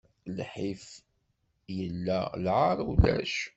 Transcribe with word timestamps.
Lḥif 0.37 0.85
illa, 1.83 2.19
lɛaṛ 2.43 2.77
ulac. 2.89 3.35